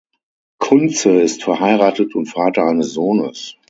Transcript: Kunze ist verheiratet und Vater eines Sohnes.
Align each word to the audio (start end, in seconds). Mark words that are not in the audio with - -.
Kunze 0.57 1.21
ist 1.21 1.43
verheiratet 1.43 2.15
und 2.15 2.25
Vater 2.25 2.63
eines 2.65 2.91
Sohnes. 2.91 3.57